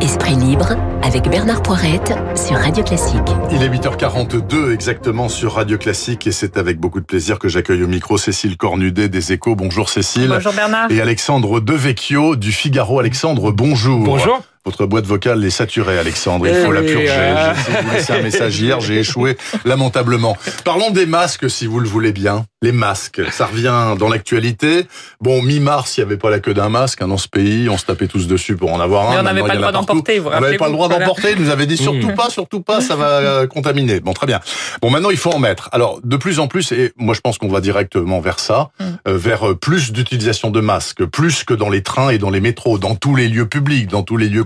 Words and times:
Esprit 0.00 0.36
libre 0.36 0.76
avec 1.02 1.28
Bernard 1.28 1.60
Poirette 1.62 2.14
sur 2.36 2.56
Radio 2.56 2.84
Classique. 2.84 3.20
Il 3.50 3.62
est 3.62 3.68
8h42 3.68 4.72
exactement 4.72 5.28
sur 5.28 5.54
Radio 5.54 5.76
Classique 5.76 6.28
et 6.28 6.32
c'est 6.32 6.56
avec 6.56 6.78
beaucoup 6.78 7.00
de 7.00 7.04
plaisir 7.04 7.40
que 7.40 7.48
j'accueille 7.48 7.82
au 7.82 7.88
micro 7.88 8.16
Cécile 8.16 8.56
Cornudet 8.56 9.08
des 9.08 9.32
Échos. 9.32 9.56
Bonjour 9.56 9.88
Cécile. 9.88 10.28
Bonjour 10.28 10.52
Bernard. 10.52 10.92
Et 10.92 11.00
Alexandre 11.00 11.60
Devecchio 11.60 12.36
du 12.36 12.52
Figaro. 12.52 13.00
Alexandre, 13.00 13.50
bonjour. 13.50 14.04
Bonjour. 14.04 14.40
Votre 14.64 14.86
boîte 14.86 15.06
vocale 15.06 15.44
est 15.44 15.50
saturée, 15.50 15.98
Alexandre. 15.98 16.46
Il 16.46 16.54
faut 16.54 16.72
la 16.72 16.82
purger. 16.82 17.08
euh... 17.10 17.54
J'ai 17.54 17.60
essayé 17.60 17.78
de 17.82 17.88
vous 17.88 17.94
laisser 17.94 18.12
un 18.12 18.22
message 18.22 18.60
hier. 18.60 18.80
J'ai 18.80 18.98
échoué 18.98 19.36
lamentablement. 19.64 20.36
Parlons 20.64 20.90
des 20.90 21.06
masques, 21.06 21.48
si 21.48 21.66
vous 21.66 21.80
le 21.80 21.88
voulez 21.88 22.12
bien. 22.12 22.44
Les 22.60 22.72
masques, 22.72 23.22
ça 23.30 23.46
revient 23.46 23.94
dans 23.98 24.08
l'actualité. 24.08 24.86
Bon, 25.20 25.42
mi-mars, 25.42 25.96
il 25.96 26.00
n'y 26.00 26.06
avait 26.06 26.16
pas 26.16 26.28
la 26.28 26.40
queue 26.40 26.54
d'un 26.54 26.68
masque 26.68 27.00
hein, 27.02 27.08
dans 27.08 27.16
ce 27.16 27.28
pays. 27.28 27.68
On 27.68 27.78
se 27.78 27.84
tapait 27.84 28.08
tous 28.08 28.26
dessus 28.26 28.56
pour 28.56 28.72
en 28.72 28.80
avoir 28.80 29.10
un. 29.10 29.14
Mais 29.14 29.20
on 29.20 29.22
n'avait 29.22 29.42
pas 29.42 29.54
le 29.54 29.60
droit 29.60 29.72
d'emporter. 29.72 30.20
On 30.20 30.30
n'avait 30.30 30.56
pas 30.56 30.66
le 30.66 30.72
droit 30.72 30.88
d'emporter. 30.88 31.32
Il 31.36 31.42
nous 31.42 31.50
avait 31.50 31.66
dit 31.66 31.76
surtout 31.76 32.14
pas, 32.16 32.30
surtout 32.30 32.60
pas, 32.60 32.80
ça 32.80 32.96
va 32.96 33.06
euh, 33.06 33.46
contaminer. 33.46 34.00
Bon, 34.00 34.12
très 34.12 34.26
bien. 34.26 34.40
Bon, 34.82 34.90
maintenant, 34.90 35.10
il 35.10 35.16
faut 35.16 35.30
en 35.32 35.38
mettre. 35.38 35.68
Alors, 35.72 36.00
de 36.02 36.16
plus 36.16 36.40
en 36.40 36.48
plus, 36.48 36.72
et 36.72 36.92
moi, 36.96 37.14
je 37.14 37.20
pense 37.20 37.38
qu'on 37.38 37.48
va 37.48 37.60
directement 37.60 38.20
vers 38.20 38.40
ça, 38.40 38.70
Mm. 38.80 38.84
euh, 39.08 39.16
vers 39.16 39.56
plus 39.60 39.92
d'utilisation 39.92 40.50
de 40.50 40.60
masques, 40.60 41.04
plus 41.04 41.44
que 41.44 41.54
dans 41.54 41.68
les 41.70 41.82
trains 41.82 42.10
et 42.10 42.18
dans 42.18 42.30
les 42.30 42.40
métros, 42.40 42.78
dans 42.78 42.94
tous 42.96 43.14
les 43.14 43.28
lieux 43.28 43.46
publics, 43.46 43.86
dans 43.88 44.02
tous 44.02 44.16
les 44.16 44.28
lieux 44.28 44.44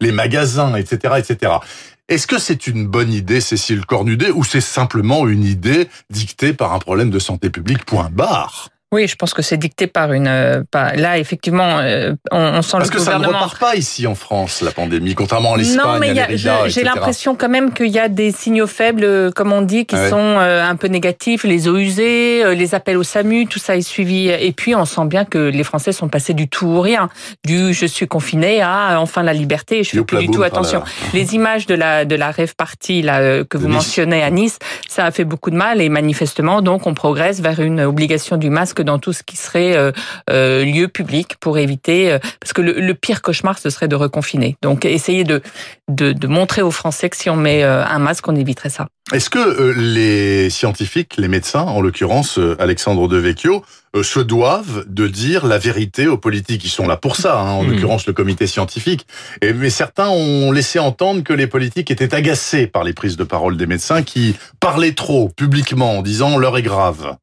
les 0.00 0.12
magasins, 0.12 0.74
etc., 0.76 1.14
etc. 1.18 1.52
Est-ce 2.08 2.26
que 2.26 2.38
c'est 2.38 2.66
une 2.66 2.86
bonne 2.86 3.12
idée, 3.12 3.40
Cécile 3.40 3.84
Cornudet, 3.84 4.30
ou 4.30 4.42
c'est 4.42 4.62
simplement 4.62 5.28
une 5.28 5.44
idée 5.44 5.88
dictée 6.08 6.54
par 6.54 6.72
un 6.72 6.78
problème 6.78 7.10
de 7.10 7.18
santé 7.18 7.50
publique, 7.50 7.84
point 7.84 8.08
barre? 8.10 8.70
Oui, 8.92 9.06
je 9.06 9.16
pense 9.16 9.34
que 9.34 9.42
c'est 9.42 9.56
dicté 9.58 9.86
par 9.86 10.12
une. 10.12 10.26
Euh, 10.28 10.62
par, 10.70 10.94
là, 10.96 11.18
effectivement, 11.18 11.78
euh, 11.80 12.12
on, 12.30 12.38
on, 12.38 12.62
sent 12.62 12.78
Parce 12.78 12.88
le 12.88 12.94
que 12.94 12.98
gouvernement. 12.98 13.24
ça 13.32 13.38
ne 13.38 13.42
repart 13.44 13.58
pas 13.58 13.76
ici 13.76 14.06
en 14.06 14.14
France, 14.14 14.62
la 14.62 14.70
pandémie, 14.70 15.14
contrairement 15.14 15.54
à 15.54 15.56
l'Espagne, 15.58 15.84
Non, 15.86 15.98
mais 15.98 16.36
j'ai 16.68 16.82
l'impression 16.84 17.34
quand 17.34 17.48
même 17.50 17.72
qu'il 17.74 17.88
y 17.88 17.98
a 17.98 18.08
des 18.08 18.32
signaux 18.32 18.66
faibles, 18.66 19.04
euh, 19.04 19.30
comme 19.30 19.52
on 19.52 19.60
dit, 19.62 19.84
qui 19.84 19.94
Ouais. 19.94 20.08
sont 20.08 20.16
euh, 20.18 20.62
un 20.66 20.76
peu 20.76 20.86
négatifs. 20.88 21.44
Les 21.44 21.68
eaux 21.68 21.76
usées, 21.76 22.42
euh, 22.44 22.54
les 22.54 22.74
appels 22.74 22.96
au 22.96 23.02
SAMU, 23.02 23.46
tout 23.46 23.58
ça 23.58 23.76
est 23.76 23.82
suivi. 23.82 24.28
Et 24.28 24.52
puis, 24.52 24.74
on 24.74 24.84
sent 24.86 25.04
bien 25.04 25.24
que 25.24 25.38
les 25.38 25.64
Français 25.64 25.92
sont 25.92 26.08
passés 26.08 26.32
du 26.34 26.48
tout 26.48 26.68
au 26.68 26.80
rien, 26.80 27.10
du 27.44 27.74
je 27.74 27.84
suis 27.84 28.06
confiné 28.06 28.62
à 28.62 28.98
enfin 29.00 29.22
la 29.22 29.34
liberté. 29.34 29.84
Je 29.84 29.90
fais 29.90 30.02
plus 30.02 30.18
du 30.18 30.30
tout 30.30 30.42
attention. 30.42 30.82
Les 31.12 31.34
images 31.34 31.66
de 31.66 31.74
la 31.74 32.04
de 32.04 32.14
la 32.16 32.30
rêve 32.30 32.54
party 32.56 33.02
là 33.02 33.44
que 33.44 33.58
De 33.58 33.62
vous 33.62 33.68
Nice. 33.68 33.76
mentionnez 33.76 34.22
à 34.22 34.30
Nice, 34.30 34.58
ça 34.88 35.04
a 35.04 35.10
fait 35.10 35.24
beaucoup 35.24 35.50
de 35.50 35.56
mal 35.56 35.80
et 35.82 35.88
manifestement 35.88 36.62
donc 36.62 36.86
on 36.86 36.94
progresse 36.94 37.40
vers 37.40 37.60
une 37.60 37.80
obligation 37.80 38.36
du 38.36 38.48
masque 38.50 38.77
dans 38.82 38.98
tout 38.98 39.12
ce 39.12 39.22
qui 39.22 39.36
serait 39.36 39.76
euh, 39.76 39.92
euh, 40.30 40.64
lieu 40.64 40.88
public 40.88 41.36
pour 41.40 41.58
éviter 41.58 42.12
euh, 42.12 42.18
parce 42.40 42.52
que 42.52 42.62
le, 42.62 42.72
le 42.80 42.94
pire 42.94 43.22
cauchemar 43.22 43.58
ce 43.58 43.70
serait 43.70 43.88
de 43.88 43.96
reconfiner. 43.96 44.56
Donc 44.62 44.84
essayer 44.84 45.24
de 45.24 45.42
de, 45.88 46.12
de 46.12 46.26
montrer 46.26 46.62
aux 46.62 46.70
Français 46.70 47.08
que 47.08 47.16
si 47.16 47.30
on 47.30 47.36
met 47.36 47.62
euh, 47.62 47.84
un 47.84 47.98
masque 47.98 48.26
on 48.28 48.36
éviterait 48.36 48.70
ça. 48.70 48.88
Est-ce 49.12 49.30
que 49.30 49.38
euh, 49.38 49.72
les 49.74 50.50
scientifiques, 50.50 51.16
les 51.16 51.28
médecins, 51.28 51.62
en 51.62 51.80
l'occurrence 51.80 52.38
euh, 52.38 52.56
Alexandre 52.60 53.08
Devecchio, 53.08 53.64
euh, 53.96 54.02
se 54.02 54.20
doivent 54.20 54.84
de 54.86 55.06
dire 55.08 55.46
la 55.46 55.56
vérité 55.56 56.06
aux 56.06 56.18
politiques? 56.18 56.62
Ils 56.66 56.68
sont 56.68 56.86
là 56.86 56.98
pour 56.98 57.16
ça, 57.16 57.40
hein, 57.40 57.52
en 57.52 57.64
Hmm. 57.64 57.70
l'occurrence 57.70 58.06
le 58.06 58.12
comité 58.12 58.46
scientifique. 58.46 59.06
Et, 59.40 59.54
mais 59.54 59.70
certains 59.70 60.08
ont 60.10 60.52
laissé 60.52 60.78
entendre 60.78 61.22
que 61.24 61.32
les 61.32 61.46
politiques 61.46 61.90
étaient 61.90 62.14
agacés 62.14 62.66
par 62.66 62.84
les 62.84 62.92
prises 62.92 63.16
de 63.16 63.24
parole 63.24 63.56
des 63.56 63.66
médecins 63.66 64.02
qui 64.02 64.36
parlaient 64.60 64.92
trop 64.92 65.30
publiquement 65.30 65.96
en 65.96 66.02
disant 66.02 66.36
l'heure 66.36 66.58
est 66.58 66.62
grave. 66.62 67.16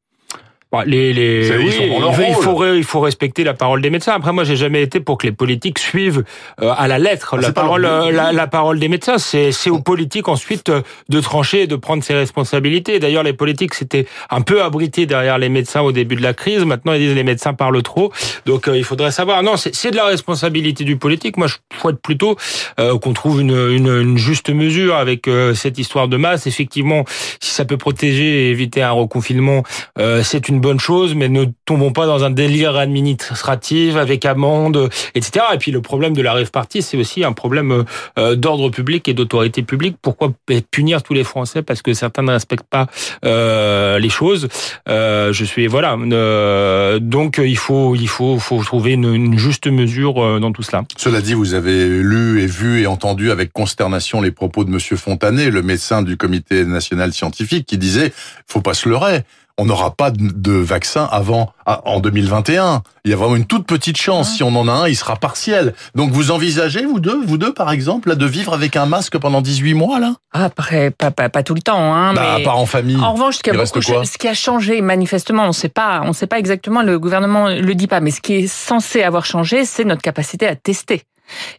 Bon, 0.72 0.82
les, 0.84 1.12
les, 1.12 1.46
ils 1.46 1.56
oui, 1.58 1.72
sont 1.72 1.86
dans 1.86 2.00
leur 2.00 2.20
il, 2.20 2.34
rôle. 2.34 2.42
faut, 2.42 2.74
il 2.74 2.82
faut 2.84 3.00
respecter 3.00 3.44
la 3.44 3.54
parole 3.54 3.80
des 3.80 3.88
médecins. 3.90 4.14
Après, 4.14 4.32
moi, 4.32 4.42
j'ai 4.42 4.56
jamais 4.56 4.82
été 4.82 4.98
pour 4.98 5.16
que 5.16 5.26
les 5.26 5.32
politiques 5.32 5.78
suivent 5.78 6.24
euh, 6.60 6.72
à 6.76 6.88
la 6.88 6.98
lettre 6.98 7.36
Ah, 7.38 7.40
la 7.40 7.52
parole, 7.52 7.82
leur 7.82 8.10
la, 8.10 8.32
la 8.32 8.46
parole 8.48 8.80
des 8.80 8.88
médecins. 8.88 9.18
C'est, 9.18 9.52
c'est 9.52 9.70
aux 9.70 9.78
politiques 9.78 10.26
ensuite 10.28 10.68
euh, 10.68 10.82
de 11.08 11.20
trancher 11.20 11.62
et 11.62 11.66
de 11.68 11.76
prendre 11.76 12.02
ses 12.02 12.14
responsabilités. 12.14 12.98
D'ailleurs, 12.98 13.22
les 13.22 13.32
politiques 13.32 13.74
s'étaient 13.74 14.06
un 14.28 14.40
peu 14.40 14.60
abrités 14.62 15.06
derrière 15.06 15.38
les 15.38 15.48
médecins 15.48 15.82
au 15.82 15.92
début 15.92 16.16
de 16.16 16.22
la 16.22 16.34
crise. 16.34 16.64
Maintenant, 16.64 16.94
ils 16.94 16.98
disent 17.00 17.14
les 17.14 17.22
médecins 17.22 17.54
parlent 17.54 17.82
trop. 17.82 18.12
Donc, 18.44 18.66
euh, 18.66 18.76
il 18.76 18.82
faudrait 18.82 19.12
savoir. 19.12 19.44
Non, 19.44 19.56
c'est, 19.56 19.72
c'est 19.72 19.92
de 19.92 19.96
la 19.96 20.06
responsabilité 20.06 20.82
du 20.82 20.96
politique. 20.96 21.36
Moi, 21.36 21.46
je 21.46 21.54
souhaite 21.80 22.00
plutôt 22.02 22.36
euh, 22.80 22.98
qu'on 22.98 23.12
trouve 23.12 23.40
une, 23.40 23.56
une, 23.56 23.86
une 24.00 24.18
juste 24.18 24.50
mesure 24.50 24.96
avec 24.96 25.28
euh, 25.28 25.54
cette 25.54 25.78
histoire 25.78 26.08
de 26.08 26.16
masse. 26.16 26.48
Effectivement, 26.48 27.04
si 27.40 27.52
ça 27.54 27.64
peut 27.64 27.76
protéger 27.76 28.46
et 28.46 28.50
éviter 28.50 28.82
un 28.82 28.90
reconfinement, 28.90 29.62
euh, 29.98 30.22
c'est 30.24 30.48
une 30.48 30.55
bonne 30.60 30.80
chose, 30.80 31.14
mais 31.14 31.28
ne 31.28 31.44
tombons 31.64 31.92
pas 31.92 32.06
dans 32.06 32.24
un 32.24 32.30
délire 32.30 32.76
administratif 32.76 33.96
avec 33.96 34.24
amende, 34.24 34.88
etc. 35.14 35.44
Et 35.54 35.58
puis 35.58 35.72
le 35.72 35.80
problème 35.80 36.14
de 36.14 36.22
la 36.22 36.32
rêve 36.32 36.50
partie, 36.50 36.82
c'est 36.82 36.96
aussi 36.96 37.24
un 37.24 37.32
problème 37.32 37.84
euh, 38.18 38.34
d'ordre 38.36 38.70
public 38.70 39.08
et 39.08 39.14
d'autorité 39.14 39.62
publique. 39.62 39.96
Pourquoi 40.00 40.32
punir 40.70 41.02
tous 41.02 41.14
les 41.14 41.24
Français 41.24 41.62
parce 41.62 41.82
que 41.82 41.92
certains 41.94 42.22
ne 42.22 42.32
respectent 42.32 42.68
pas 42.68 42.86
euh, 43.24 43.98
les 43.98 44.10
choses? 44.10 44.48
Euh, 44.88 45.32
Je 45.32 45.44
suis 45.44 45.66
voilà. 45.66 45.96
Euh, 45.96 46.98
donc 46.98 47.40
il 47.42 47.56
faut 47.56 47.94
il 47.94 48.08
faut 48.08 48.38
faut 48.38 48.62
trouver 48.62 48.92
une, 48.92 49.14
une 49.14 49.38
juste 49.38 49.66
mesure 49.66 50.22
euh, 50.22 50.40
dans 50.40 50.52
tout 50.52 50.62
cela. 50.62 50.82
Cela 50.96 51.20
dit, 51.20 51.34
vous 51.34 51.54
avez 51.54 51.88
lu 51.88 52.42
et 52.42 52.46
vu 52.46 52.82
et 52.82 52.86
entendu 52.86 53.30
avec 53.30 53.52
consternation 53.52 54.20
les 54.20 54.30
propos 54.30 54.64
de 54.64 54.70
Monsieur 54.70 54.96
Fontanet, 54.96 55.50
le 55.50 55.62
médecin 55.62 56.02
du 56.02 56.16
comité 56.16 56.64
national 56.64 57.12
scientifique, 57.12 57.66
qui 57.66 57.78
disait 57.78 58.12
faut 58.46 58.60
pas 58.60 58.74
se 58.74 58.88
leurrer. 58.88 59.22
On 59.58 59.64
n'aura 59.64 59.90
pas 59.90 60.10
de 60.10 60.26
de 60.34 60.52
vaccin 60.52 61.08
avant 61.10 61.52
en 61.66 62.00
2021. 62.00 62.82
Il 63.04 63.10
y 63.10 63.14
a 63.14 63.16
vraiment 63.16 63.36
une 63.36 63.46
toute 63.46 63.66
petite 63.66 63.96
chance. 63.96 64.36
Si 64.36 64.42
on 64.42 64.54
en 64.54 64.68
a 64.68 64.72
un, 64.72 64.88
il 64.88 64.94
sera 64.96 65.16
partiel. 65.16 65.74
Donc 65.94 66.10
vous 66.10 66.30
envisagez, 66.30 66.84
vous 66.84 67.00
deux, 67.00 67.24
vous 67.24 67.38
deux 67.38 67.54
par 67.54 67.70
exemple, 67.70 68.10
là, 68.10 68.14
de 68.16 68.26
vivre 68.26 68.52
avec 68.52 68.76
un 68.76 68.86
masque 68.86 69.16
pendant 69.18 69.40
18 69.40 69.74
mois 69.74 69.98
là? 69.98 70.14
Après, 70.32 70.90
pas, 70.90 71.10
pas, 71.10 71.28
pas 71.30 71.42
tout 71.42 71.54
le 71.54 71.62
temps, 71.62 71.94
hein, 71.94 72.12
Bah, 72.14 72.34
mais. 72.36 72.42
à 72.42 72.44
part 72.44 72.58
en 72.58 72.66
famille. 72.66 72.96
En 73.00 73.14
revanche, 73.14 73.36
ce 73.36 73.42
qui, 73.42 73.50
a 73.50 73.54
beaucoup, 73.54 73.80
ce 73.80 74.18
qui 74.18 74.28
a 74.28 74.34
changé 74.34 74.80
manifestement, 74.82 75.44
on 75.44 75.48
ne 75.48 75.52
sait 75.52 75.70
pas, 75.70 76.02
on 76.04 76.12
sait 76.12 76.26
pas 76.26 76.38
exactement, 76.38 76.82
le 76.82 76.98
gouvernement 76.98 77.48
le 77.48 77.74
dit 77.74 77.86
pas, 77.86 78.00
mais 78.00 78.10
ce 78.10 78.20
qui 78.20 78.34
est 78.34 78.46
censé 78.46 79.02
avoir 79.02 79.24
changé, 79.24 79.64
c'est 79.64 79.84
notre 79.84 80.02
capacité 80.02 80.46
à 80.46 80.54
tester. 80.54 81.02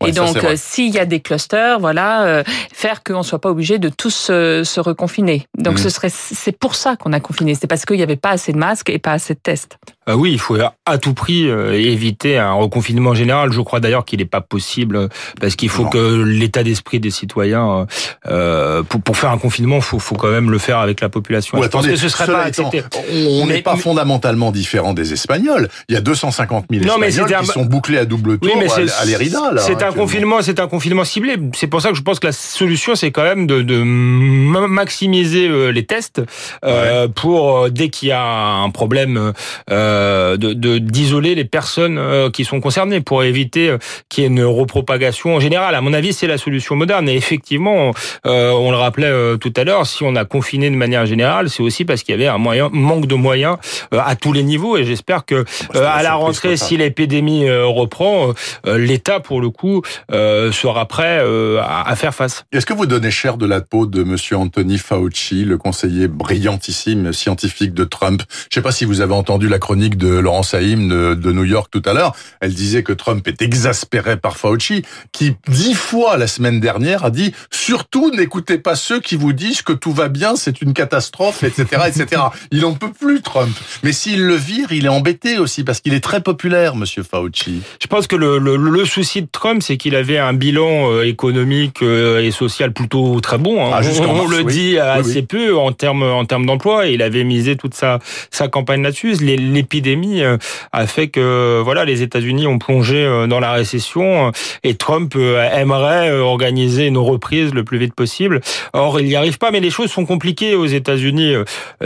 Ouais, 0.02 0.10
et 0.10 0.12
donc, 0.12 0.38
euh, 0.44 0.54
s'il 0.56 0.94
y 0.94 1.00
a 1.00 1.06
des 1.06 1.20
clusters, 1.20 1.80
voilà, 1.80 2.26
euh, 2.26 2.44
faire 2.74 3.04
qu'on 3.04 3.24
soit 3.24 3.40
pas 3.40 3.50
obligé 3.50 3.80
de 3.80 3.90
tous 3.90 4.10
se, 4.10 4.64
se 4.64 4.80
reconfiner. 4.80 5.48
Donc, 5.58 5.80
ce 5.80 5.90
serait, 5.90 6.10
c'est 6.10 6.58
pour 6.58 6.76
ça 6.76 6.96
qu'on 6.96 7.14
a 7.14 7.20
confiné. 7.20 7.56
C'est 7.56 7.68
parce 7.68 7.86
qu'il 7.86 7.98
n'y 7.98 8.04
avait 8.04 8.16
pas 8.16 8.32
assez 8.32 8.54
de 8.54 8.58
masques 8.58 8.90
et 8.90 9.00
pas 9.00 9.14
assez 9.14 9.34
de 9.34 9.40
tests. 9.40 9.78
Euh, 10.10 10.14
oui, 10.14 10.32
il 10.32 10.40
faut 10.40 10.58
à 10.86 10.98
tout 10.98 11.14
prix 11.14 11.50
euh, 11.50 11.74
éviter 11.74 12.38
un 12.38 12.54
reconfinement 12.54 13.14
général. 13.14 13.52
Je 13.52 13.62
crois 13.62 13.80
d'ailleurs 13.80 14.06
qu'il 14.06 14.20
n'est 14.20 14.26
pas 14.26 14.42
possible 14.42 14.96
euh, 14.96 15.08
parce 15.42 15.56
qu'il 15.56 15.70
faut 15.70 15.84
Non. 15.84 15.90
que 15.90 16.24
l'état 16.24 16.64
d'esprit 16.64 17.00
des 17.00 17.12
citoyens, 17.12 17.86
euh, 18.28 18.84
pour, 18.84 19.02
pour 19.02 19.18
faire 19.18 19.32
un 19.32 19.38
confinement, 19.38 19.82
faut, 19.82 20.00
faut 20.00 20.16
quand 20.16 20.30
même 20.32 20.50
le 20.50 20.58
faire 20.58 20.80
avec 20.80 21.02
la 21.02 21.10
population. 21.10 21.58
Ou 21.58 21.64
Je 21.64 21.68
pense 21.68 21.80
attendez, 21.82 21.94
que 21.96 22.00
ce 22.00 22.10
serait 22.10 22.26
pas 22.28 22.48
étant, 22.48 22.72
on 23.12 23.48
n'est 23.48 23.62
pas 23.62 23.76
mais- 23.76 23.80
fondamentalement 23.82 24.52
différent 24.52 24.94
des 24.94 25.14
Espagnols. 25.14 25.68
Il 25.90 25.96
y 25.96 25.98
a 25.98 26.02
250 26.02 26.66
000 26.72 26.86
Non, 26.86 26.98
mais 27.00 27.08
Espagnols 27.08 27.34
un- 27.36 27.40
qui 27.42 27.48
sont 27.48 27.66
bouclés 27.66 27.98
à 27.98 28.06
double 28.06 28.38
tour 28.40 28.50
Oui, 28.54 28.60
mais 28.60 28.70
c'est 28.70 28.90
à, 28.92 29.00
à 29.02 29.06
l'Érida. 29.06 29.52
là, 29.52 29.62
c'est 29.62 29.84
un 29.84 29.92
confinement, 29.92 30.42
c'est 30.42 30.60
un 30.60 30.68
confinement 30.68 31.04
ciblé. 31.04 31.36
C'est 31.54 31.68
pour 31.68 31.82
ça 31.82 31.90
que 31.90 31.96
je 31.96 32.02
pense 32.02 32.20
que 32.20 32.28
la 32.28 32.34
solution, 32.34 32.96
c'est 32.96 33.12
quand 33.12 33.24
même 33.24 33.48
de, 33.48 33.62
de 33.62 33.82
ma- 33.84 34.68
maximiser 34.68 35.48
les 35.72 35.86
tests 35.86 36.22
euh, 36.64 37.08
pour 37.08 37.70
dès 37.70 37.90
qu'il 37.90 38.10
y 38.10 38.12
a 38.12 38.24
un 38.24 38.70
problème, 38.70 39.34
euh, 39.72 39.97
de 40.38 40.54
de- 40.54 40.78
d'isoler 40.78 41.36
les 41.36 41.46
personnes 41.46 41.98
euh, 41.98 42.30
qui 42.30 42.46
sont 42.46 42.60
concernées 42.62 43.02
pour 43.02 43.24
éviter 43.24 43.70
euh, 43.70 43.78
qu'il 44.10 44.24
y 44.24 44.28
ait 44.28 44.30
une 44.30 44.44
repropagation 44.44 45.36
en 45.36 45.40
général. 45.40 45.76
À 45.76 45.82
mon 45.82 45.94
avis, 45.94 46.14
c'est 46.14 46.28
la 46.28 46.38
solution 46.38 46.76
moderne. 46.76 47.08
Et 47.10 47.16
effectivement, 47.16 47.92
euh, 48.26 48.52
on 48.52 48.72
le 48.72 48.78
rappelait 48.78 49.08
euh, 49.08 49.38
tout 49.38 49.54
à 49.56 49.64
l'heure, 49.64 49.86
si 49.88 50.04
on 50.04 50.16
a 50.16 50.26
confiné 50.26 50.70
de 50.70 50.76
manière 50.76 51.06
générale, 51.06 51.50
c'est 51.50 51.64
aussi 51.64 51.86
parce 51.86 52.04
qu'il 52.04 52.14
y 52.14 52.18
avait 52.18 52.28
un 52.28 52.38
moyen, 52.38 52.70
manque 52.72 53.08
de 53.08 53.16
moyens 53.16 53.58
euh, 53.94 54.00
à 54.04 54.16
tous 54.16 54.34
les 54.34 54.44
niveaux. 54.44 54.78
Et 54.78 54.84
j'espère 54.86 55.26
que 55.26 55.36
euh, 55.76 55.86
à 55.88 56.04
la 56.04 56.16
rentrée, 56.16 56.58
si 56.58 56.78
l'épidémie 56.78 57.48
euh, 57.48 57.66
reprend, 57.66 58.34
euh, 58.66 58.78
l'État, 58.78 59.20
pour 59.20 59.40
le 59.42 59.50
coup, 59.50 59.82
euh, 60.12 60.52
sera 60.52 60.86
prêt 60.86 61.20
euh, 61.22 61.60
à, 61.62 61.90
à 61.90 61.96
faire 61.96 62.14
face. 62.14 62.46
Est-ce 62.52 62.66
que 62.66 62.74
vous 62.74 62.86
donnez 62.86 63.12
cher 63.12 63.38
de 63.38 63.46
la 63.46 63.62
peau 63.62 63.86
de 63.86 64.04
Monsieur 64.04 64.38
Anthony 64.38 64.78
Fauci, 64.78 65.46
le 65.46 65.58
conseiller 65.58 66.08
brillantissime 66.08 67.14
scientifique 67.14 67.74
de 67.74 67.84
Trump? 67.84 68.22
Je 68.50 68.56
sais 68.56 68.62
pas 68.62 68.72
si 68.72 68.86
vous 68.86 69.02
avez 69.02 69.14
entendu 69.14 69.48
la 69.48 69.60
chronique 69.60 69.87
de 69.96 70.08
Laurence 70.10 70.54
Haïm 70.54 70.90
de, 70.90 71.14
de 71.14 71.32
New 71.32 71.46
York 71.46 71.70
tout 71.72 71.82
à 71.86 71.94
l'heure. 71.94 72.14
Elle 72.42 72.54
disait 72.54 72.84
que 72.84 72.92
Trump 72.94 73.26
est 73.28 73.42
exaspéré 73.42 74.18
par 74.18 74.38
Fauci, 74.38 74.82
qui 75.12 75.36
dix 75.48 75.74
fois 75.76 76.18
la 76.18 76.28
semaine 76.28 76.60
dernière 76.60 77.06
a 77.06 77.12
dit 77.12 77.34
surtout 77.52 78.12
n'écoutez 78.12 78.58
pas 78.58 78.76
ceux 78.76 79.00
qui 79.00 79.16
vous 79.16 79.34
disent 79.34 79.62
que 79.62 79.74
tout 79.74 79.92
va 79.92 80.10
bien, 80.10 80.36
c'est 80.36 80.62
une 80.62 80.74
catastrophe, 80.74 81.44
etc., 81.44 81.84
etc. 81.88 82.22
Il 82.52 82.66
en 82.66 82.74
peut 82.74 82.92
plus 82.92 83.22
Trump. 83.22 83.56
Mais 83.84 83.92
s'il 83.94 84.24
le 84.26 84.36
vire, 84.36 84.72
il 84.72 84.86
est 84.86 84.90
embêté 84.90 85.38
aussi 85.38 85.64
parce 85.64 85.80
qu'il 85.80 85.94
est 85.94 86.00
très 86.04 86.22
populaire, 86.22 86.76
Monsieur 86.76 87.04
Fauci. 87.04 87.62
Je 87.82 87.88
pense 87.88 88.08
que 88.08 88.16
le, 88.16 88.38
le, 88.40 88.56
le 88.58 88.86
souci 88.86 89.22
de 89.22 89.28
Trump, 89.32 89.62
c'est 89.62 89.78
qu'il 89.78 89.96
avait 89.96 90.18
un 90.18 90.34
bilan 90.34 90.92
euh, 90.92 91.04
économique 91.06 91.82
euh, 91.82 92.20
et 92.22 92.32
social 92.32 92.74
plutôt 92.74 93.20
très 93.22 93.38
bon. 93.38 93.66
hein. 93.66 93.72
Ah, 93.74 93.82
on, 94.00 94.04
on 94.10 94.14
mars, 94.16 94.32
le 94.32 94.44
oui. 94.44 94.54
dit 94.54 94.78
assez 94.80 95.20
oui. 95.20 95.22
peu 95.24 95.56
en 95.58 95.72
termes 95.72 96.04
en 96.04 96.26
termes 96.26 96.46
d'emploi. 96.46 96.88
Il 96.88 97.02
avait 97.02 97.24
misé 97.24 97.56
toute 97.56 97.74
sa 97.74 98.00
sa 98.32 98.48
campagne 98.48 98.82
là-dessus. 98.82 99.14
Les- 99.22 99.38
l'épidémie 99.78 100.24
a 100.72 100.88
fait 100.88 101.08
que 101.08 101.62
voilà 101.64 101.86
les 101.86 102.02
États-Unis 102.02 102.48
ont 102.48 102.58
plongé 102.58 103.06
dans 103.30 103.40
la 103.40 103.52
récession 103.52 104.32
et 104.64 104.74
Trump 104.74 105.16
aimerait 105.16 106.12
organiser 106.12 106.88
une 106.88 106.98
reprise 106.98 107.54
le 107.54 107.64
plus 107.64 107.78
vite 107.78 107.94
possible. 107.94 108.42
Or, 108.74 109.00
il 109.00 109.08
n'y 109.08 109.16
arrive 109.16 109.38
pas, 109.38 109.52
mais 109.52 109.60
les 109.60 109.70
choses 109.70 109.92
sont 109.92 110.06
compliquées 110.06 110.56
aux 110.56 110.66
États-Unis. 110.66 111.36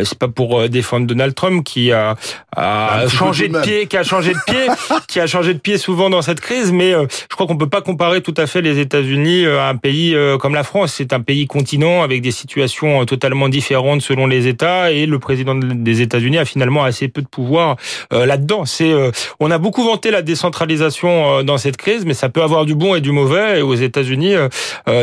C'est 0.04 0.18
pas 0.18 0.30
pour 0.30 0.70
défendre 0.70 1.06
Donald 1.06 1.36
Trump 1.36 1.64
qui 1.66 1.92
a, 1.92 2.16
a 2.56 3.08
changé 3.10 3.50
de 3.50 3.60
pied, 3.60 3.88
qui 3.88 3.98
a 3.98 4.04
changé 4.04 4.34
de 4.34 4.40
pied, 4.46 4.68
qui 5.08 5.20
a 5.20 5.28
changé 5.28 5.54
de 5.54 5.60
pied 5.60 5.78
souvent 5.78 6.10
dans 6.10 6.22
cette 6.22 6.40
crise, 6.40 6.72
mais 6.72 6.92
je 6.92 7.36
crois 7.36 7.48
qu'on 7.48 7.58
peut 7.58 7.70
pas 7.70 7.82
comparer 7.82 8.22
tout 8.22 8.36
à 8.38 8.48
fait 8.48 8.62
les 8.62 8.80
États-Unis 8.80 9.46
à 9.46 9.68
un 9.68 9.76
pays 9.76 10.16
comme 10.40 10.54
la 10.54 10.64
France. 10.64 10.94
C'est 10.98 11.12
un 11.12 11.22
pays 11.22 11.46
continent 11.46 12.04
avec 12.04 12.22
des 12.22 12.32
situations 12.32 13.06
totalement 13.06 13.50
différentes 13.50 14.02
selon 14.02 14.28
les 14.28 14.48
États 14.48 14.92
et 14.92 15.06
le 15.06 15.20
président 15.20 15.56
des 15.56 16.02
États-Unis 16.02 16.38
a 16.38 16.46
finalement 16.46 16.84
assez 16.84 17.08
peu 17.08 17.22
de 17.22 17.28
pouvoir 17.28 17.72
euh, 17.72 17.76
là-dedans. 18.12 18.66
C'est, 18.66 18.92
euh, 18.92 19.12
on 19.39 19.51
a 19.51 19.57
beaucoup 19.57 19.83
vanté 19.83 20.12
la 20.12 20.22
décentralisation 20.22 21.39
euh, 21.39 21.44
dans 21.44 21.57
cette 21.57 21.78
crise, 21.78 22.06
mais 22.06 22.13
ça 22.13 22.30
peut 22.30 22.42
avoir 22.42 22.66
du 22.66 22.75
bon 22.75 22.95
et 22.95 23.01
du 23.01 23.12
mauvais. 23.12 23.60
Et 23.60 23.62
aux 23.62 23.75
États-Unis, 23.75 24.36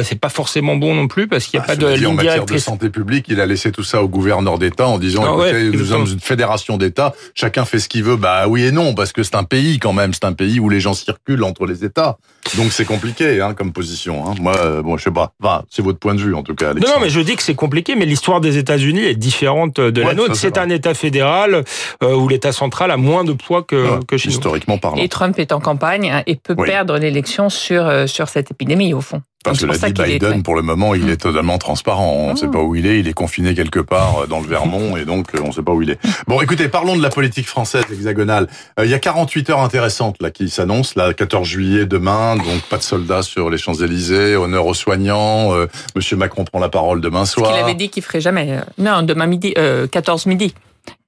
c'est 0.02 0.20
pas 0.20 0.28
forcément 0.28 0.76
bon 0.76 0.94
non 0.94 1.08
plus 1.08 1.28
parce 1.28 1.46
qu'il 1.46 1.58
n'y 1.58 1.62
a 1.62 1.66
ah, 1.68 1.72
pas 1.72 1.76
de 1.76 1.86
ligne 1.86 2.06
en 2.06 2.12
matière 2.14 2.44
de 2.44 2.58
santé 2.58 2.90
publique, 2.90 3.26
il 3.28 3.40
a 3.40 3.46
laissé 3.46 3.72
tout 3.72 3.82
ça 3.82 4.02
au 4.02 4.08
gouverneur 4.08 4.58
d'État 4.58 4.86
en 4.86 4.98
disant 4.98 5.22
ah 5.26 5.48
écoutez, 5.48 5.76
nous 5.76 5.86
sommes 5.86 6.06
une 6.06 6.20
fédération 6.20 6.76
d'États, 6.76 7.14
chacun 7.34 7.64
fait 7.64 7.78
ce 7.78 7.88
qu'il 7.88 8.04
veut. 8.04 8.16
Bah 8.16 8.46
oui 8.48 8.64
et 8.64 8.72
non, 8.72 8.94
parce 8.94 9.12
que 9.12 9.22
c'est 9.22 9.36
un 9.36 9.44
pays 9.44 9.78
quand 9.78 9.92
même, 9.92 10.12
c'est 10.14 10.24
un 10.24 10.32
pays 10.32 10.60
où 10.60 10.68
les 10.68 10.80
gens 10.80 10.94
circulent 10.94 11.44
entre 11.44 11.66
les 11.66 11.84
États. 11.84 12.18
Donc 12.56 12.72
c'est 12.72 12.84
compliqué 12.84 13.40
hein, 13.40 13.54
comme 13.54 13.72
position. 13.72 14.26
Hein. 14.26 14.34
Moi, 14.40 14.82
bon, 14.82 14.96
je 14.96 15.04
sais 15.04 15.10
pas. 15.10 15.32
Enfin, 15.42 15.64
c'est 15.70 15.82
votre 15.82 15.98
point 15.98 16.14
de 16.14 16.20
vue 16.20 16.34
en 16.34 16.42
tout 16.42 16.54
cas. 16.54 16.74
Non, 16.74 16.88
non, 16.88 17.00
mais 17.00 17.10
je 17.10 17.20
dis 17.20 17.36
que 17.36 17.42
c'est 17.42 17.54
compliqué, 17.54 17.94
mais 17.94 18.06
l'histoire 18.06 18.40
des 18.40 18.56
États-Unis 18.56 19.04
est 19.04 19.14
différente 19.14 19.80
de 19.80 20.00
la 20.00 20.14
nôtre. 20.14 20.36
C'est 20.36 20.58
un 20.58 20.68
État 20.70 20.94
fédéral 20.94 21.64
euh, 22.02 22.14
où 22.14 22.28
l'État 22.28 22.52
central 22.58 22.90
a 22.90 22.96
moins 22.96 23.24
de 23.24 23.32
poids 23.32 23.62
que, 23.62 24.04
que 24.04 24.16
chez 24.16 24.28
Historiquement 24.28 24.78
parlant. 24.78 24.98
Et 24.98 25.08
Trump 25.08 25.38
est 25.38 25.52
en 25.52 25.60
campagne 25.60 26.22
et 26.26 26.36
peut 26.36 26.56
perdre 26.56 26.98
l'élection 26.98 27.48
sur, 27.48 27.86
euh, 27.86 28.06
sur 28.06 28.28
cette 28.28 28.50
épidémie, 28.50 28.92
au 28.92 29.00
fond. 29.00 29.22
Parce 29.44 29.60
que 29.60 29.66
l'a 29.66 29.78
dit 29.78 29.92
Biden, 29.92 30.42
pour 30.42 30.56
le 30.56 30.62
moment, 30.62 30.94
il 30.94 31.08
est 31.08 31.16
totalement 31.16 31.58
transparent. 31.58 32.12
On 32.12 32.32
ne 32.32 32.36
sait 32.36 32.46
ah. 32.48 32.52
pas 32.52 32.60
où 32.60 32.74
il 32.74 32.86
est. 32.86 32.98
Il 32.98 33.08
est 33.08 33.12
confiné 33.14 33.54
quelque 33.54 33.78
part 33.78 34.24
euh, 34.24 34.26
dans 34.26 34.40
le 34.40 34.46
Vermont 34.46 34.96
et 34.96 35.04
donc 35.04 35.28
on 35.42 35.46
ne 35.46 35.52
sait 35.52 35.62
pas 35.62 35.72
où 35.72 35.80
il 35.80 35.90
est. 35.90 35.98
Bon, 36.26 36.40
écoutez, 36.42 36.68
parlons 36.68 36.96
de 36.96 37.02
la 37.02 37.08
politique 37.08 37.46
française 37.46 37.84
hexagonale. 37.90 38.48
Il 38.82 38.90
y 38.90 38.94
a 38.94 38.98
48 38.98 39.50
heures 39.50 39.60
intéressantes 39.60 40.16
là 40.20 40.30
qui 40.30 40.50
s'annoncent. 40.50 40.94
Là, 40.96 41.14
14 41.14 41.46
juillet 41.46 41.86
demain, 41.86 42.36
donc 42.36 42.62
pas 42.68 42.76
de 42.76 42.82
soldats 42.82 43.22
sur 43.22 43.48
les 43.48 43.58
Champs-Élysées, 43.58 44.36
honneur 44.36 44.66
aux 44.66 44.74
soignants. 44.74 45.52
Monsieur 45.94 46.16
Macron 46.16 46.44
prend 46.44 46.58
la 46.58 46.68
parole 46.68 47.00
demain 47.00 47.24
soir. 47.24 47.52
Il 47.54 47.62
avait 47.62 47.74
dit 47.74 47.88
qu'il 47.88 48.02
ferait 48.02 48.20
jamais. 48.20 48.58
Non, 48.76 49.02
demain 49.02 49.26
midi, 49.26 49.54
14 49.90 50.26
midi 50.26 50.52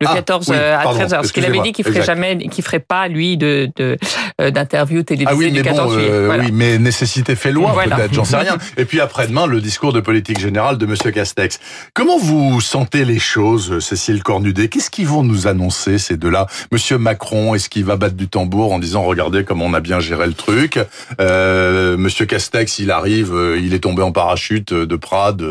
le 0.00 0.06
14 0.06 0.50
ah, 0.50 0.54
euh, 0.54 0.78
à 0.78 0.82
13 0.84 1.12
h 1.12 1.16
Parce 1.16 1.32
qu'il 1.32 1.44
avait 1.44 1.60
dit 1.60 1.72
qu'il 1.72 1.84
ferait 1.84 2.02
jamais, 2.02 2.38
qu'il 2.48 2.64
ferait 2.64 2.80
pas 2.80 3.08
lui 3.08 3.36
de 3.36 3.70
euh, 4.40 4.50
d'interview 4.50 5.02
télévisée 5.02 5.30
ah 5.30 5.36
oui, 5.36 5.52
du 5.52 5.62
14 5.62 5.92
juillet. 5.92 6.08
Euh, 6.10 6.38
oui, 6.40 6.50
mais 6.52 6.78
nécessité 6.78 7.36
fait 7.36 7.52
loi 7.52 7.76
peut-être, 7.84 8.14
j'en 8.14 8.24
sais 8.24 8.36
rien. 8.36 8.56
Et 8.76 8.86
puis 8.86 9.00
après-demain, 9.00 9.46
le 9.46 9.60
discours 9.60 9.92
de 9.92 10.00
politique 10.00 10.40
générale 10.40 10.78
de 10.78 10.86
Monsieur 10.86 11.10
Castex. 11.10 11.60
Comment 11.92 12.18
vous 12.18 12.60
sentez 12.60 13.04
les 13.04 13.18
choses, 13.18 13.80
Cécile 13.80 14.22
Cornudet? 14.22 14.68
Qu'est-ce 14.68 14.90
qu'ils 14.90 15.06
vont 15.06 15.22
nous 15.22 15.46
annoncer 15.46 15.98
ces 15.98 16.16
deux-là? 16.16 16.46
Monsieur 16.72 16.96
Macron, 16.96 17.54
est-ce 17.54 17.68
qu'il 17.68 17.84
va 17.84 17.96
battre 17.96 18.16
du 18.16 18.28
tambour 18.28 18.72
en 18.72 18.78
disant 18.78 19.02
regardez 19.02 19.44
comme 19.44 19.60
on 19.60 19.74
a 19.74 19.80
bien 19.80 20.00
géré 20.00 20.26
le 20.26 20.32
truc? 20.32 20.78
Euh, 21.20 21.98
Monsieur 21.98 22.24
Castex, 22.24 22.78
il 22.78 22.90
arrive, 22.90 23.34
il 23.58 23.74
est 23.74 23.80
tombé 23.80 24.02
en 24.02 24.12
parachute 24.12 24.72
de 24.72 24.96
Prades. 24.96 25.44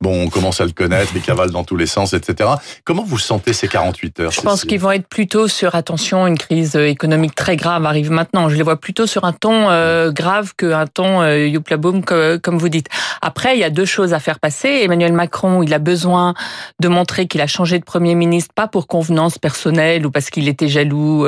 Bon, 0.00 0.24
on 0.24 0.28
commence 0.28 0.60
à 0.60 0.64
le 0.64 0.72
connaître, 0.72 1.12
les 1.14 1.20
cavales 1.20 1.50
dans 1.50 1.64
tous 1.64 1.76
les 1.76 1.86
sens, 1.86 2.12
etc. 2.12 2.50
Comment 2.84 3.04
vous 3.04 3.18
sentez 3.18 3.52
ces 3.52 3.68
48 3.72 4.20
heures. 4.20 4.30
Je 4.30 4.40
pense 4.42 4.64
qu'ils 4.64 4.80
vont 4.80 4.90
être 4.90 5.08
plutôt 5.08 5.48
sur 5.48 5.74
attention, 5.74 6.26
une 6.26 6.36
crise 6.36 6.76
euh, 6.76 6.86
économique 6.86 7.34
très 7.34 7.56
grave 7.56 7.86
arrive 7.86 8.10
maintenant. 8.10 8.50
Je 8.50 8.56
les 8.56 8.62
vois 8.62 8.76
plutôt 8.76 9.06
sur 9.06 9.24
un 9.24 9.32
ton 9.32 9.70
euh, 9.70 10.12
grave 10.12 10.52
qu'un 10.54 10.86
ton 10.86 11.22
euh, 11.22 11.46
youplaboum 11.46 12.04
comme 12.04 12.58
vous 12.58 12.68
dites. 12.68 12.88
Après, 13.22 13.56
il 13.56 13.60
y 13.60 13.64
a 13.64 13.70
deux 13.70 13.86
choses 13.86 14.12
à 14.12 14.20
faire 14.20 14.40
passer. 14.40 14.80
Emmanuel 14.82 15.14
Macron, 15.14 15.62
il 15.62 15.72
a 15.72 15.78
besoin 15.78 16.34
de 16.80 16.88
montrer 16.88 17.26
qu'il 17.26 17.40
a 17.40 17.46
changé 17.46 17.78
de 17.78 17.84
premier 17.84 18.14
ministre, 18.14 18.52
pas 18.54 18.68
pour 18.68 18.86
convenance 18.86 19.38
personnelle 19.38 20.04
ou 20.04 20.10
parce 20.10 20.28
qu'il 20.28 20.48
était 20.48 20.68
jaloux 20.68 21.26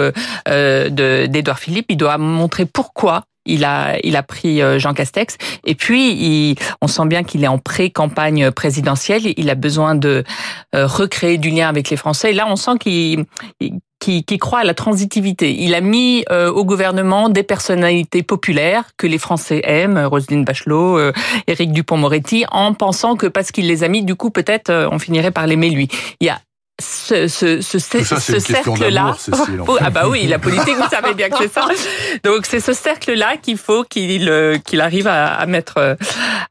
euh, 0.49 0.91
d'Edouard 0.91 1.59
Philippe. 1.59 1.87
Il 1.89 1.97
doit 1.97 2.19
montrer 2.19 2.67
pourquoi 2.67 3.25
il 3.47 3.65
a, 3.65 3.97
il 4.03 4.17
a 4.17 4.23
pris 4.23 4.63
euh, 4.63 4.79
Jean 4.79 4.95
Castex. 4.95 5.37
Et 5.65 5.75
puis, 5.75 6.13
il, 6.13 6.57
on 6.81 6.87
sent 6.87 7.07
bien 7.07 7.23
qu'il 7.23 7.45
est 7.45 7.49
en 7.49 7.59
pré-campagne 7.59 8.51
présidentielle. 8.51 9.23
Il 9.37 9.51
a 9.51 9.55
besoin 9.55 9.95
de 9.95 10.25
euh, 10.75 10.87
recréer 10.87 11.39
du 11.39 11.51
lien 11.51 11.69
avec 11.69 11.91
les 11.91 11.97
Français. 11.97 12.31
Et 12.31 12.35
là, 12.35 12.47
on 12.49 12.57
sent 12.57 12.79
qu'il 12.81 13.25
qui, 14.01 14.39
croit 14.39 14.59
à 14.59 14.65
la 14.65 14.75
transitivité. 14.75 15.55
Il 15.55 15.75
a 15.75 15.81
mis 15.81 16.25
euh, 16.31 16.51
au 16.51 16.65
gouvernement 16.67 17.31
des 17.31 17.43
personnalités 17.43 18.23
populaires 18.23 18.91
que 18.99 19.07
les 19.07 19.17
Français 19.17 19.63
aiment, 19.65 19.99
Roselyne 19.99 20.45
Bachelot, 20.45 20.99
euh, 20.99 21.13
Éric 21.47 21.73
Dupont-Moretti, 21.73 22.45
en 22.51 22.75
pensant 22.75 23.17
que 23.17 23.27
parce 23.27 23.51
qu'il 23.51 23.67
les 23.67 23.83
a 23.83 23.89
mis, 23.89 24.03
du 24.03 24.15
coup, 24.15 24.31
peut-être 24.31 24.89
on 24.93 24.99
finirait 24.99 25.31
par 25.31 25.47
l'aimer 25.47 25.71
lui. 25.71 25.89
Il 26.21 26.27
y 26.27 26.31
a 26.31 26.39
ce, 26.83 27.29
ce, 27.29 27.61
ce, 27.61 27.79
ce 27.79 28.39
cercle-là. 28.41 29.17
ah 29.81 29.91
bah 29.91 30.09
oui, 30.09 30.27
la 30.27 30.41
politique, 30.41 30.75
vous 30.77 30.89
savez 30.91 31.15
bien 31.15 31.29
que 31.29 31.37
c'est 31.39 31.53
ça. 31.53 31.69
Donc 32.25 32.47
c'est 32.47 32.59
ce 32.59 32.73
cercle-là 32.73 33.37
qu'il 33.37 33.59
faut 33.59 33.85
qu'il 33.85 34.29
euh, 34.29 34.59
qu'il 34.59 34.81
arrive 34.81 35.07
à, 35.07 35.35
à 35.35 35.47
mettre 35.47 35.97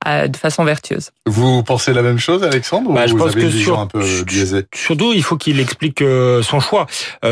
euh, 0.08 0.28
de 0.28 0.38
façon 0.38 0.64
vertueuse. 0.64 1.12
Vous 1.26 1.62
pensez 1.64 1.92
la 1.92 2.02
même 2.02 2.20
chose, 2.20 2.42
Alexandre 2.44 2.92
ou 2.92 2.94
bah, 2.94 3.06
Je 3.06 3.12
vous 3.12 3.18
pense 3.18 3.32
avez 3.32 3.42
que 3.42 3.50
sur, 3.50 3.80
un 3.80 3.88
peu 3.88 4.02
biaisé 4.26 4.66
surtout, 4.74 5.12
il 5.14 5.24
faut 5.24 5.36
qu'il 5.36 5.60
explique 5.60 6.02
euh, 6.02 6.42
son 6.42 6.62
choix, 6.62 6.86